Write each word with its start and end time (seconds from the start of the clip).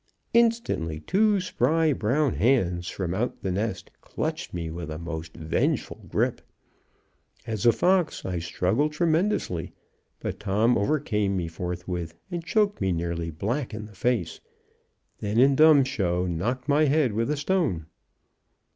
Instantly 0.33 0.99
two 0.99 1.39
spry 1.39 1.93
brown 1.93 2.33
hands 2.33 2.87
from 2.87 3.13
out 3.13 3.43
the 3.43 3.51
nest 3.51 3.91
clutched 4.01 4.51
me 4.51 4.71
with 4.71 4.89
a 4.89 4.97
most 4.97 5.35
vengeful 5.37 6.07
grip. 6.09 6.41
As 7.45 7.67
a 7.67 7.71
fox, 7.71 8.25
I 8.25 8.39
struggled 8.39 8.93
tremendously. 8.93 9.73
But 10.19 10.39
Tom 10.39 10.75
overcame 10.75 11.37
me 11.37 11.47
forthwith, 11.47 12.15
choked 12.45 12.81
me 12.81 12.91
nearly 12.91 13.29
black 13.29 13.75
in 13.75 13.85
the 13.85 13.93
face, 13.93 14.39
then, 15.19 15.37
in 15.37 15.55
dumb 15.55 15.83
show, 15.83 16.25
knocked 16.25 16.67
my 16.67 16.85
head 16.85 17.13
with 17.13 17.29
a 17.29 17.37
stone. 17.37 17.85